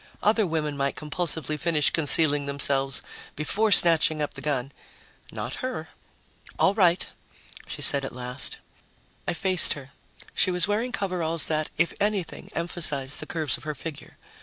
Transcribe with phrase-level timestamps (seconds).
[0.23, 3.03] Other women might compulsively finish concealing themselves
[3.35, 4.71] before snatching up the gun.
[5.31, 5.89] Not her.
[6.57, 7.05] "All right,"
[7.67, 8.57] she said at last.
[9.27, 9.91] I faced her.
[10.33, 14.17] She was wearing coveralls that, if anything, emphasized the curves of her figure.